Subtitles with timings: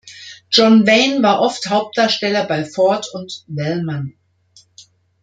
[0.49, 4.15] John Wayne war oft Hauptdarsteller bei Ford und Wellman.